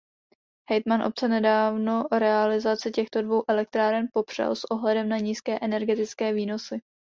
[0.69, 6.81] Hejtman obce nedávno realizaci těchto dvou elektráren popřel s ohledem na nízké energetické výnosy.